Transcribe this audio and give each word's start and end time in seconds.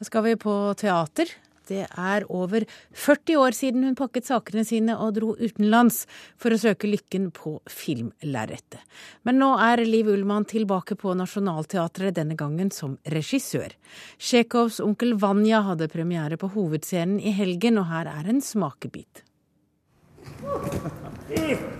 Da 0.00 0.06
skal 0.08 0.22
vi 0.24 0.36
på 0.40 0.52
teater. 0.80 1.28
Det 1.68 1.82
er 1.84 2.24
over 2.32 2.64
40 2.96 3.36
år 3.36 3.54
siden 3.54 3.84
hun 3.84 3.96
pakket 3.98 4.26
sakene 4.26 4.64
sine 4.64 4.96
og 4.96 5.12
dro 5.18 5.34
utenlands 5.36 6.06
for 6.40 6.56
å 6.56 6.58
søke 6.58 6.88
lykken 6.88 7.28
på 7.36 7.58
filmlerretet. 7.68 8.80
Men 9.28 9.38
nå 9.42 9.50
er 9.60 9.84
Liv 9.84 10.08
Ullmann 10.08 10.48
tilbake 10.48 10.96
på 10.98 11.12
Nationaltheatret, 11.20 12.16
denne 12.16 12.34
gangen 12.34 12.72
som 12.72 12.96
regissør. 13.12 13.76
Tsjekhovs 14.16 14.80
onkel 14.82 15.18
Vanja 15.20 15.60
hadde 15.68 15.92
premiere 15.92 16.40
på 16.40 16.48
Hovedscenen 16.56 17.20
i 17.20 17.36
helgen, 17.36 17.78
og 17.84 17.90
her 17.92 18.08
er 18.08 18.32
en 18.32 18.40
smakebit. 18.40 19.26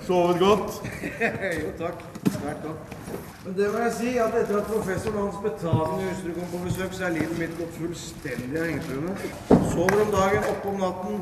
Sovet 0.04 0.44
godt? 0.44 0.82
jo 1.64 1.78
takk. 1.80 2.19
Svært 2.40 2.62
godt. 2.64 2.94
Men 3.44 3.56
det 3.56 3.66
må 3.72 3.82
jeg 3.84 3.92
si, 3.96 4.10
at 4.20 4.34
etter 4.36 4.58
at 4.60 4.68
professoren 4.68 5.18
Hans 5.22 5.40
betalende 5.44 6.06
hustru 6.10 6.32
kom 6.36 6.48
på 6.52 6.60
besøk, 6.64 6.94
så 6.96 7.04
er 7.08 7.14
livet 7.16 7.36
mitt 7.40 7.52
gått 7.58 7.76
fullstendig 7.76 8.60
av 8.60 8.68
hengekøyene. 8.68 9.14
Sover 9.74 10.02
om 10.04 10.14
dagen, 10.14 10.48
oppe 10.54 10.72
om 10.72 10.80
natten. 10.84 11.20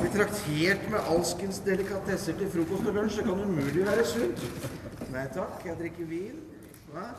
Blir 0.00 0.14
traktert 0.14 0.86
med 0.94 1.10
alskens 1.14 1.60
delikatesser 1.66 2.38
til 2.38 2.52
frokost 2.54 2.86
og 2.86 3.00
lunsj. 3.00 3.18
Det 3.18 3.26
kan 3.28 3.44
umulig 3.48 3.84
være 3.86 4.06
sunt. 4.12 4.46
Nei 5.10 5.26
takk, 5.34 5.60
jeg 5.66 5.78
drikker 5.82 6.10
vin. 6.10 6.40
Hva? 6.94 7.10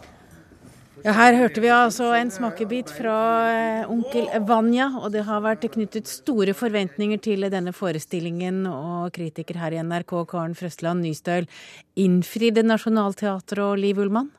Ja, 0.99 1.13
Her 1.15 1.33
hørte 1.39 1.61
vi 1.63 1.69
altså 1.71 2.11
en 2.13 2.29
smakebit 2.29 2.91
fra 2.93 3.15
eh, 3.49 3.89
onkel 3.89 4.27
Vanja, 4.45 4.89
og 4.99 5.13
det 5.15 5.23
har 5.25 5.39
vært 5.41 5.63
knyttet 5.73 6.11
store 6.11 6.53
forventninger 6.53 7.21
til 7.23 7.47
denne 7.49 7.71
forestillingen. 7.73 8.65
Og 8.69 9.09
kritiker 9.15 9.57
her 9.63 9.73
i 9.73 9.79
NRK, 9.81 10.13
Karen 10.29 10.53
Frøsland 10.57 11.01
Nystøl, 11.01 11.47
innfridde 11.95 12.67
Nationaltheatret 12.67 13.63
og 13.63 13.81
Liv 13.81 14.03
Ullmann? 14.03 14.29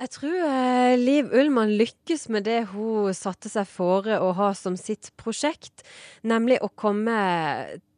Jeg 0.00 0.14
tror 0.14 0.36
eh, 0.36 0.94
Liv 1.00 1.32
Ullmann 1.36 1.74
lykkes 1.80 2.28
med 2.32 2.46
det 2.46 2.60
hun 2.70 3.10
satte 3.16 3.50
seg 3.52 3.66
fore 3.68 4.20
å 4.20 4.30
ha 4.36 4.54
som 4.56 4.78
sitt 4.78 5.10
prosjekt, 5.20 5.82
nemlig 6.22 6.60
å 6.62 6.70
komme 6.70 7.16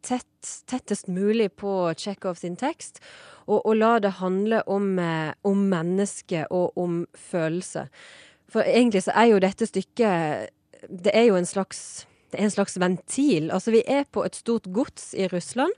tett, 0.03 0.53
tettest 0.67 1.09
mulig 1.09 1.53
på 1.57 1.93
Tsjekhov 1.99 2.41
sin 2.41 2.57
tekst 2.61 3.01
og, 3.47 3.61
og 3.65 3.75
la 3.79 3.97
det 4.03 4.17
handle 4.21 4.63
om, 4.71 4.99
eh, 4.99 5.33
om 5.47 5.67
mennesket 5.73 6.51
og 6.51 6.79
om 6.79 7.05
følelse. 7.15 7.89
For 8.53 8.67
egentlig 8.67 9.05
så 9.07 9.15
er 9.17 9.31
jo 9.33 9.43
dette 9.43 9.67
stykket 9.67 10.51
Det 10.83 11.13
er 11.15 11.29
jo 11.29 11.37
en 11.39 11.47
slags 11.47 12.07
det 12.33 12.41
er 12.41 12.49
en 12.49 12.55
slags 12.55 12.79
ventil. 12.81 13.51
Altså, 13.53 13.71
vi 13.71 13.83
er 13.87 14.07
på 14.09 14.25
et 14.25 14.35
stort 14.35 14.65
gods 14.73 15.11
i 15.13 15.27
Russland. 15.29 15.73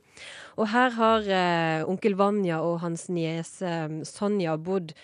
Og 0.55 0.69
her 0.71 0.95
har 0.95 1.27
eh, 1.27 1.83
onkel 1.83 2.15
Vanja 2.15 2.61
og 2.63 2.79
hans 2.85 3.09
niese 3.11 3.67
eh, 3.67 3.97
Sonja 4.07 4.55
bodd 4.57 4.95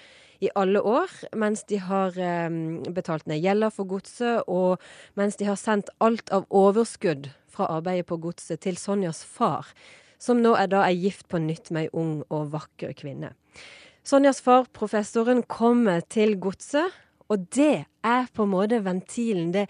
i 0.41 0.48
alle 0.54 0.78
år, 0.80 1.10
mens 1.36 1.66
de 1.68 1.80
har 1.82 2.14
eh, 2.14 2.46
betalt 2.94 3.26
ned 3.26 3.42
gjelda 3.42 3.72
for 3.74 3.91
godset, 3.91 4.46
og 4.46 4.78
mens 5.18 5.36
de 5.36 5.50
har 5.50 5.58
sendt 5.58 5.91
alt 5.98 6.30
av 6.30 6.46
overskudd 6.54 7.32
fra 7.61 7.69
arbeidet 7.77 8.08
på 8.08 8.19
godset 8.25 8.64
til 8.64 8.80
Sonjas 8.80 9.20
far 9.28 9.69
som 10.20 10.41
nå 10.44 10.55
er 10.58 10.69
da 10.70 10.84
er 10.84 10.98
gift 11.00 11.28
på 11.33 11.41
nytt 11.41 11.72
med 11.72 11.89
ei 11.89 11.94
ung 11.97 12.20
og 12.28 12.53
vakker 12.53 12.92
kvinne. 12.98 13.33
Sonjas 14.05 14.41
far, 14.44 14.66
professoren, 14.77 15.42
kommer 15.48 16.05
til 16.12 16.36
godset, 16.41 16.92
og 17.31 17.48
det 17.55 17.86
er 18.05 18.31
på 18.34 18.44
en 18.44 18.53
måte 18.53 18.81
ventilen. 18.84 19.50
Det, 19.55 19.66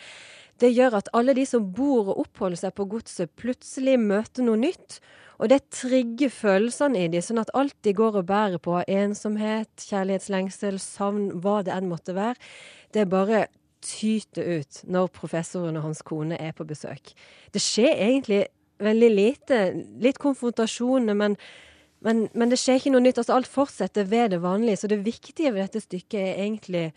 det 0.63 0.73
gjør 0.73 1.01
at 1.01 1.11
alle 1.17 1.35
de 1.37 1.47
som 1.47 1.71
bor 1.75 2.09
og 2.09 2.23
oppholder 2.25 2.65
seg 2.65 2.77
på 2.79 2.89
godset, 2.91 3.33
plutselig 3.39 3.99
møter 4.01 4.47
noe 4.47 4.61
nytt. 4.61 5.01
Og 5.41 5.49
det 5.49 5.63
trigger 5.73 6.33
følelsene 6.33 7.07
i 7.07 7.11
dem, 7.13 7.25
sånn 7.25 7.41
at 7.41 7.53
alt 7.57 7.77
de 7.87 7.95
går 7.97 8.19
og 8.21 8.27
bærer 8.29 8.61
på 8.63 8.81
ensomhet, 8.85 9.71
kjærlighetslengsel, 9.87 10.77
savn, 10.83 11.31
hva 11.41 11.61
det 11.65 11.73
enn 11.75 11.89
måtte 11.89 12.17
være, 12.17 12.37
det 12.93 13.07
bare 13.13 13.47
tyter 13.85 14.61
ut 14.61 14.81
når 14.89 15.11
professoren 15.15 15.79
og 15.81 15.89
hans 15.89 16.03
kone 16.07 16.39
er 16.41 16.53
på 16.57 16.67
besøk. 16.69 17.13
Det 17.53 17.63
skjer 17.63 17.93
egentlig 17.97 18.45
veldig 18.81 19.11
lite. 19.13 19.61
Litt 20.03 20.21
konfrontasjoner, 20.23 21.17
men, 21.17 21.37
men, 22.05 22.27
men, 22.33 22.53
det 22.53 22.61
skjer 22.61 22.81
ikke 22.81 22.95
noe 22.95 23.05
nytt. 23.05 23.21
Altså, 23.21 23.37
alt 23.37 23.51
fortsetter 23.51 24.09
ved 24.11 24.35
det 24.35 24.43
vanlige. 24.45 24.83
Så 24.83 24.91
det 24.93 25.03
viktige 25.07 25.55
ved 25.55 25.67
dette 25.67 25.85
stykket 25.85 26.21
er 26.21 26.45
egentlig 26.47 26.91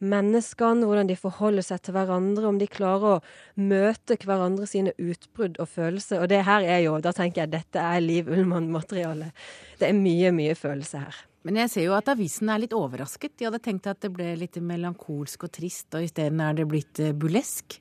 menneskene, 0.00 0.86
hvordan 0.88 1.10
de 1.10 1.16
forholder 1.20 1.64
seg 1.66 1.82
til 1.84 1.94
hverandre, 1.96 2.46
om 2.48 2.60
de 2.60 2.68
klarer 2.70 3.18
å 3.18 3.22
møte 3.60 4.16
hverandre 4.24 4.68
sine 4.68 4.94
utbrudd 4.96 5.60
og 5.60 5.68
følelser. 5.68 6.22
Og 6.22 6.30
det 6.32 6.44
her 6.48 6.64
er 6.64 6.84
jo, 6.86 6.96
da 7.04 7.12
tenker 7.16 7.44
jeg 7.44 7.54
dette 7.58 7.84
er 7.84 8.00
Liv 8.04 8.30
Ullmann-materiale. 8.32 9.32
Det 9.80 9.90
er 9.90 9.98
mye, 9.98 10.32
mye 10.36 10.56
følelse 10.56 11.04
her. 11.04 11.26
Men 11.46 11.62
jeg 11.62 11.72
ser 11.72 11.86
jo 11.86 11.94
at 11.96 12.10
avisen 12.12 12.50
er 12.52 12.62
litt 12.62 12.74
overrasket. 12.76 13.38
De 13.38 13.46
hadde 13.48 13.62
tenkt 13.64 13.88
at 13.88 14.00
det 14.04 14.12
ble 14.12 14.34
litt 14.40 14.58
melankolsk 14.60 15.46
og 15.46 15.54
trist, 15.56 15.88
og 15.96 16.04
isteden 16.04 16.42
er 16.44 16.58
det 16.58 16.66
blitt 16.68 17.00
bulesk. 17.16 17.78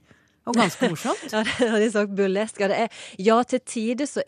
Og 0.49 0.55
ganske 0.57 0.89
morsomt. 0.89 1.25
ja, 1.33 1.43
det 1.45 1.67
har 1.71 1.81
de 1.83 1.89
sagt 1.93 2.15
burlesk. 2.17 2.61
Ja, 2.63 2.87
ja 3.21 3.39
til 3.47 3.63
tider 3.67 4.09
så, 4.09 4.23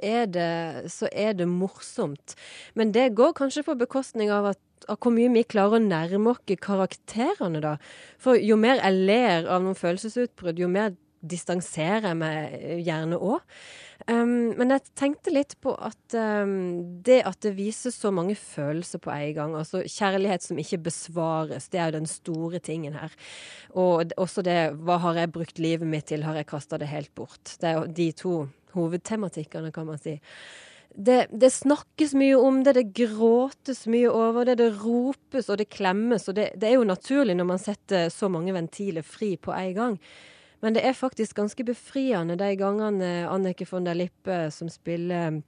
så, 0.91 1.09
er 1.11 1.37
det 1.37 1.47
morsomt. 1.49 2.35
Men 2.77 2.91
det 2.95 3.13
går 3.17 3.33
kanskje 3.39 3.65
på 3.67 3.77
bekostning 3.79 4.33
av, 4.33 4.51
at, 4.53 4.89
av 4.91 4.99
hvor 5.01 5.15
mye 5.15 5.31
vi 5.33 5.45
klarer 5.47 5.79
å 5.79 5.85
nærme 5.85 6.35
oss 6.35 6.43
karakterene, 6.61 7.63
da. 7.63 7.77
For 8.21 8.37
jo 8.37 8.59
mer 8.59 8.83
jeg 8.83 9.07
ler 9.07 9.47
av 9.47 9.63
noen 9.63 9.79
følelsesutbrudd, 9.79 10.61
jo 10.61 10.69
mer 10.71 10.93
distanserer 11.21 12.11
jeg 12.11 12.17
meg 12.19 12.55
gjerne 12.85 13.19
òg. 13.21 13.41
Um, 14.09 14.53
men 14.57 14.73
jeg 14.73 14.81
tenkte 14.97 15.33
litt 15.33 15.53
på 15.61 15.75
at 15.77 16.15
um, 16.17 17.01
det 17.05 17.19
at 17.27 17.37
det 17.45 17.53
vises 17.57 17.99
så 18.01 18.09
mange 18.13 18.33
følelser 18.39 19.01
på 19.03 19.11
en 19.13 19.35
gang, 19.37 19.53
altså 19.59 19.83
kjærlighet 19.85 20.47
som 20.47 20.61
ikke 20.61 20.81
besvares, 20.87 21.69
det 21.69 21.81
er 21.81 21.91
jo 21.91 21.99
den 21.99 22.09
store 22.09 22.61
tingen 22.63 22.97
her. 22.97 23.13
Og 23.77 24.15
også 24.17 24.41
det 24.45 24.57
hva 24.81 24.97
har 25.05 25.21
jeg 25.21 25.33
brukt 25.35 25.61
livet 25.61 25.87
mitt 25.87 26.09
til, 26.09 26.25
har 26.25 26.39
jeg 26.39 26.49
kasta 26.49 26.81
det 26.81 26.89
helt 26.89 27.13
bort. 27.17 27.55
Det 27.61 27.69
er 27.69 27.77
jo 27.77 27.85
de 28.01 28.09
to 28.17 28.35
hovedtematikkene, 28.73 29.71
kan 29.75 29.89
man 29.89 30.01
si. 30.01 30.17
Det, 30.91 31.29
det, 31.31 31.53
snakkes 31.55 32.11
mye 32.19 32.35
om 32.35 32.63
det, 32.65 32.73
det 32.75 32.89
gråtes 32.97 33.85
mye 33.87 34.09
over 34.11 34.49
det, 34.49 34.57
det 34.59 34.73
ropes 34.81 35.47
og 35.47 35.61
det 35.61 35.69
klemmes. 35.71 36.27
Og 36.27 36.35
det, 36.35 36.49
det 36.59 36.67
er 36.67 36.75
jo 36.79 36.87
naturlig 36.87 37.37
når 37.37 37.47
man 37.53 37.61
setter 37.61 38.09
så 38.11 38.27
mange 38.31 38.55
ventiler 38.55 39.05
fri 39.05 39.35
på 39.39 39.53
en 39.55 39.73
gang. 39.77 39.97
Men 40.61 40.75
det 40.77 40.83
er 40.85 40.97
faktisk 40.97 41.39
ganske 41.39 41.65
befriende 41.65 42.37
de 42.37 42.51
gangene 42.57 43.11
Annike 43.29 43.65
von 43.69 43.85
der 43.87 43.97
Lippe, 43.97 44.43
som 44.53 44.69
spiller 44.69 45.41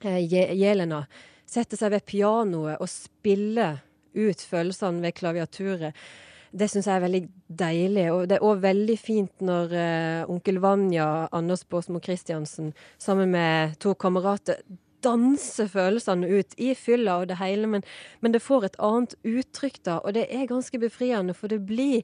eh, 0.00 0.20
Jelena, 0.22 1.04
setter 1.46 1.78
seg 1.78 1.94
ved 1.94 2.06
pianoet 2.06 2.78
og 2.78 2.90
spiller 2.90 3.82
ut 4.14 4.46
følelsene 4.46 5.02
ved 5.02 5.16
klaviaturet. 5.18 6.06
Det 6.54 6.68
syns 6.70 6.86
jeg 6.86 6.94
er 6.94 7.02
veldig 7.02 7.22
deilig. 7.50 8.06
Og 8.14 8.28
det 8.30 8.38
er 8.38 8.46
òg 8.46 8.62
veldig 8.62 8.96
fint 9.00 9.42
når 9.42 9.74
eh, 9.74 10.30
onkel 10.30 10.62
Vanja, 10.62 11.08
Anders 11.34 11.66
Båsmo 11.66 11.98
Christiansen, 12.02 12.70
sammen 13.02 13.34
med 13.34 13.74
to 13.82 13.96
kamerater 13.98 14.62
danser 15.04 15.68
følelsene 15.68 16.28
ut 16.38 16.54
i 16.56 16.70
fylla 16.78 17.18
og 17.20 17.28
det 17.28 17.36
hele, 17.40 17.68
men, 17.68 17.82
men, 18.20 18.32
det 18.32 18.40
får 18.40 18.68
et 18.68 18.78
annet 18.82 19.16
uttrykk 19.20 19.82
da, 19.84 19.98
og 20.00 20.14
det 20.16 20.28
er 20.32 20.48
ganske 20.48 20.80
befriende, 20.80 21.34
for 21.36 21.52
det 21.52 21.60
blir 21.68 22.00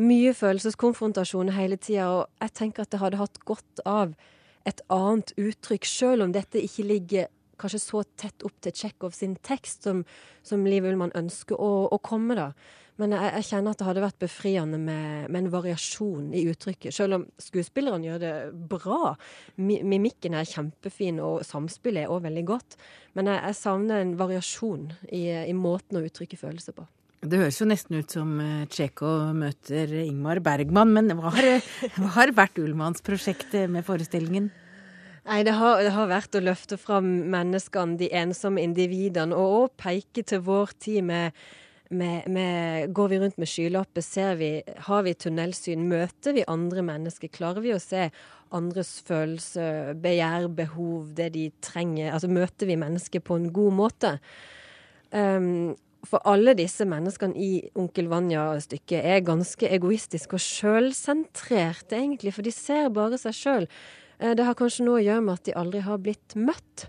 mye 0.00 0.32
følelseskonfrontasjon 0.36 1.52
hele 1.56 1.78
tida, 1.80 2.08
og 2.08 2.42
jeg 2.42 2.56
tenker 2.56 2.86
at 2.86 2.92
det 2.92 3.02
hadde 3.02 3.20
hatt 3.20 3.40
godt 3.48 3.84
av 3.88 4.14
et 4.68 4.82
annet 4.92 5.32
uttrykk, 5.40 5.86
sjøl 5.88 6.24
om 6.24 6.34
dette 6.36 6.60
ikke 6.60 6.86
ligger 6.88 7.30
kanskje 7.60 7.80
så 7.82 8.02
tett 8.16 8.44
opp 8.46 8.56
til 8.64 8.72
Tsjekhov 8.72 9.16
sin 9.16 9.34
tekst 9.44 9.84
som, 9.84 10.04
som 10.46 10.64
Liv 10.64 10.86
Ullmann 10.88 11.12
ønsker 11.16 11.60
å, 11.60 11.90
å 11.92 11.98
komme, 12.04 12.36
da. 12.38 12.52
Men 13.00 13.14
jeg, 13.16 13.30
jeg, 13.38 13.46
kjenner 13.48 13.72
at 13.72 13.80
det 13.80 13.86
hadde 13.88 14.04
vært 14.04 14.20
befriende 14.20 14.78
med, 14.80 15.30
med, 15.32 15.38
en 15.38 15.52
variasjon 15.54 16.34
i 16.36 16.42
uttrykket. 16.50 16.92
Selv 16.92 17.16
om 17.16 17.26
skuespillerne 17.40 18.04
gjør 18.04 18.20
det 18.20 18.32
bra. 18.68 19.14
Mimikken 19.56 20.36
er 20.36 20.48
kjempefin, 20.48 21.20
og 21.24 21.40
samspillet 21.48 22.04
er 22.04 22.12
òg 22.12 22.26
veldig 22.26 22.44
godt. 22.50 22.76
Men 23.16 23.32
jeg, 23.32 23.40
jeg 23.48 23.60
savner 23.62 24.04
en 24.04 24.16
variasjon 24.20 24.90
i, 25.08 25.24
i 25.32 25.56
måten 25.56 25.96
å 25.96 26.04
uttrykke 26.04 26.40
følelser 26.40 26.76
på. 26.76 26.84
Det 27.20 27.36
høres 27.36 27.58
jo 27.60 27.66
nesten 27.68 27.98
ut 28.00 28.14
som 28.14 28.30
eh, 28.40 28.64
Tsjekho 28.72 29.10
møter 29.36 29.90
Ingmar 30.06 30.38
Bergman, 30.40 30.94
men 30.96 31.12
hva 31.18 31.34
har, 31.34 31.48
hva 31.98 32.12
har 32.14 32.32
vært 32.32 32.60
Ullmanns 32.62 33.04
prosjekt 33.04 33.52
med 33.68 33.84
forestillingen? 33.84 34.46
Nei, 35.28 35.42
det 35.44 35.52
har, 35.58 35.82
det 35.84 35.92
har, 35.92 36.08
vært 36.08 36.38
å 36.38 36.40
løfte 36.40 36.78
fram 36.80 37.10
menneskene, 37.30 37.98
de 38.00 38.08
ensomme 38.16 38.62
individene, 38.64 39.36
og 39.36 39.56
òg 39.58 39.74
peke 39.82 40.24
til 40.24 40.40
vår 40.46 40.72
tid 40.80 41.04
med, 41.10 41.36
med, 41.92 42.24
med, 42.32 42.94
Går 42.96 43.12
vi 43.12 43.20
rundt 43.20 43.36
med 43.42 43.52
skylapper, 43.52 44.06
ser 44.06 44.40
vi, 44.40 44.50
har 44.88 45.04
vi 45.04 45.12
tunnelsyn, 45.12 45.84
møter 45.92 46.38
vi 46.38 46.46
andre 46.48 46.86
mennesker? 46.88 47.28
Klarer 47.36 47.60
vi 47.66 47.76
å 47.76 47.82
se 47.84 48.08
andres 48.56 48.94
følelser, 49.04 49.92
begjær, 50.00 50.48
behov, 50.56 51.12
det 51.20 51.28
de 51.36 51.50
trenger? 51.60 52.14
Altså 52.16 52.32
møter 52.32 52.72
vi 52.72 52.80
mennesker 52.80 53.20
på 53.28 53.36
en 53.36 53.52
god 53.54 53.78
måte? 53.84 54.16
Um, 55.12 55.76
for 56.06 56.22
alle 56.28 56.54
disse 56.56 56.86
menneskene 56.88 57.36
i 57.36 57.50
Onkel 57.78 58.08
Vanja-stykket 58.10 59.04
er 59.04 59.24
ganske 59.26 59.68
egoistiske 59.68 60.38
og 60.38 60.44
sjølsentrerte, 60.44 61.98
egentlig, 61.98 62.34
for 62.36 62.46
de 62.46 62.52
ser 62.54 62.88
bare 62.94 63.18
seg 63.20 63.36
sjøl. 63.36 63.68
Eh, 64.20 64.34
det 64.36 64.46
har 64.46 64.58
kanskje 64.58 64.86
noe 64.86 65.00
å 65.00 65.04
gjøre 65.04 65.26
med 65.26 65.40
at 65.40 65.48
de 65.48 65.58
aldri 65.60 65.82
har 65.84 66.00
blitt 66.00 66.36
møtt. 66.38 66.88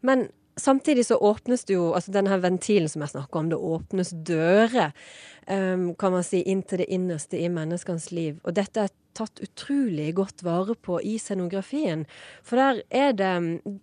Men 0.00 0.28
samtidig 0.56 1.06
så 1.06 1.18
åpnes 1.20 1.64
det 1.68 1.76
jo, 1.76 1.90
altså 1.96 2.12
denne 2.14 2.38
ventilen 2.42 2.90
som 2.90 3.04
jeg 3.04 3.14
snakker 3.14 3.40
om, 3.40 3.52
det 3.52 3.60
åpnes 3.60 4.12
dører, 4.26 4.92
um, 5.48 5.92
kan 5.98 6.14
man 6.16 6.26
si, 6.26 6.42
inn 6.48 6.62
til 6.64 6.82
det 6.82 6.88
innerste 6.92 7.40
i 7.40 7.48
menneskenes 7.52 8.10
liv. 8.12 8.40
Og 8.44 8.56
dette 8.56 8.86
er 8.86 8.92
tatt 9.16 9.42
utrolig 9.44 10.12
godt 10.16 10.44
vare 10.44 10.76
på 10.76 10.98
i 11.04 11.18
scenografien. 11.20 12.06
For 12.44 12.60
der 12.60 12.82
er 12.90 13.12
det 13.12 13.32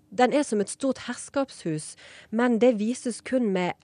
Den 0.09 0.33
er 0.33 0.43
som 0.43 0.61
et 0.61 0.69
stort 0.69 1.05
herskapshus, 1.05 1.95
men 2.31 2.59
det 2.59 2.79
vises 2.79 3.21
kun 3.21 3.53
med 3.53 3.77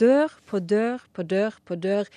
dør 0.00 0.32
på 0.48 0.60
dør 0.60 1.04
på 1.12 1.22
dør 1.22 1.56
på 1.64 1.76
dør, 1.76 2.10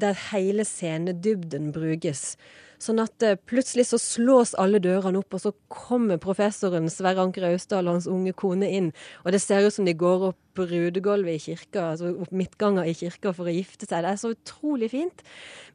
der 0.00 0.16
hele 0.32 0.64
scenedybden 0.64 1.72
brukes. 1.72 2.34
Sånn 2.82 3.00
at 3.00 3.24
uh, 3.24 3.36
plutselig 3.48 3.86
så 3.90 3.98
slås 4.00 4.52
alle 4.60 4.80
dørene 4.82 5.20
opp, 5.20 5.36
og 5.36 5.42
så 5.44 5.52
kommer 5.72 6.20
professoren 6.20 6.90
Sverre 6.92 7.22
Anker 7.22 7.46
Austdal 7.48 7.86
og 7.86 7.98
hans 7.98 8.08
unge 8.10 8.34
kone 8.36 8.68
inn. 8.68 8.90
Og 9.24 9.32
det 9.32 9.40
ser 9.44 9.64
ut 9.64 9.76
som 9.76 9.88
de 9.88 9.94
går 9.96 10.28
opp 10.30 10.60
rudegulvet 10.60 11.38
i 11.38 11.42
kirka, 11.46 11.92
altså 11.94 12.12
opp 12.24 12.34
midtganger 12.34 12.88
i 12.90 12.96
kirka 12.98 13.32
for 13.36 13.48
å 13.48 13.54
gifte 13.54 13.88
seg. 13.88 14.04
Det 14.04 14.12
er 14.12 14.20
så 14.20 14.34
utrolig 14.34 14.90
fint. 14.92 15.24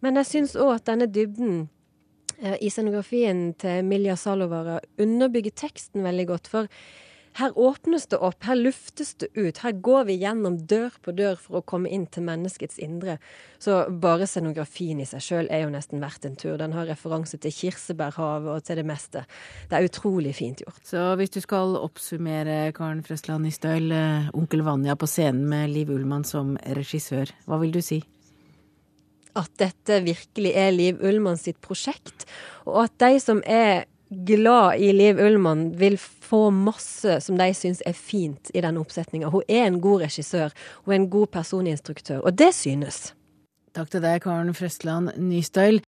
Men 0.05 0.19
jeg 0.21 0.31
syns 0.33 0.57
òg 0.59 0.75
at 0.75 0.89
denne 0.91 1.09
dybden 1.09 1.67
uh, 2.43 2.57
i 2.59 2.71
scenografien 2.73 3.53
til 3.61 3.85
Milja 3.87 4.17
Salovara 4.19 4.79
underbygger 5.01 5.55
teksten 5.65 6.05
veldig 6.05 6.27
godt. 6.33 6.51
For 6.51 6.69
her 7.39 7.55
åpnes 7.57 8.07
det 8.11 8.19
opp, 8.23 8.43
her 8.43 8.57
luftes 8.59 9.13
det 9.21 9.29
ut. 9.33 9.61
Her 9.63 9.75
går 9.85 10.05
vi 10.09 10.17
gjennom 10.19 10.57
dør 10.69 10.95
på 11.03 11.13
dør 11.15 11.39
for 11.39 11.59
å 11.59 11.65
komme 11.65 11.89
inn 11.91 12.05
til 12.11 12.25
menneskets 12.27 12.79
indre. 12.83 13.17
Så 13.61 13.81
bare 14.03 14.27
scenografien 14.29 14.99
i 14.99 15.07
seg 15.07 15.23
sjøl 15.23 15.49
er 15.51 15.63
jo 15.63 15.71
nesten 15.73 16.03
verdt 16.03 16.27
en 16.27 16.37
tur. 16.39 16.57
Den 16.59 16.75
har 16.75 16.89
referanse 16.89 17.39
til 17.41 17.55
kirsebærhavet 17.55 18.51
og 18.53 18.67
til 18.67 18.81
det 18.81 18.85
meste. 18.87 19.25
Det 19.71 19.79
er 19.79 19.87
utrolig 19.87 20.35
fint 20.37 20.63
gjort. 20.63 20.81
Så 20.87 21.03
hvis 21.19 21.33
du 21.35 21.41
skal 21.43 21.77
oppsummere 21.79 22.61
Karen 22.77 23.03
Frøsland 23.05 23.47
Nystøyl, 23.47 23.91
eh, 23.95 24.31
onkel 24.37 24.63
Vanja 24.67 24.95
på 24.99 25.09
scenen 25.09 25.47
med 25.49 25.73
Liv 25.73 25.91
Ullmann 25.95 26.27
som 26.27 26.57
regissør, 26.79 27.31
hva 27.47 27.59
vil 27.63 27.75
du 27.75 27.81
si? 27.83 28.01
At 29.39 29.51
dette 29.61 30.01
virkelig 30.03 30.55
er 30.57 30.73
Liv 30.73 30.99
Ullmann 31.05 31.39
sitt 31.39 31.59
prosjekt, 31.63 32.25
og 32.67 32.83
at 32.87 32.99
de 33.01 33.19
som 33.23 33.43
er 33.45 33.85
glad 34.09 34.79
i 34.81 34.91
Liv 34.93 35.19
Ullmann, 35.21 35.69
vil 35.77 35.97
få 35.97 36.49
masse 36.53 37.19
som 37.21 37.37
de 37.39 37.49
syns 37.53 37.83
er 37.85 37.97
fint 37.97 38.51
i 38.53 38.63
denne 38.63 38.81
oppsetninga. 38.81 39.29
Hun 39.33 39.45
er 39.47 39.67
en 39.67 39.79
god 39.81 40.05
regissør, 40.07 40.53
hun 40.85 40.93
er 40.93 40.99
en 41.03 41.09
god 41.13 41.31
personinstruktør, 41.35 42.23
og 42.23 42.37
det 42.37 42.53
synes. 42.57 43.13
Takk 43.77 43.91
til 43.93 44.01
deg, 44.01 44.23
Karen 44.23 44.53
Frøstland 44.57 45.13
Nystøyl. 45.21 45.81